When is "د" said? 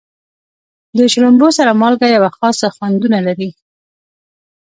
0.97-0.99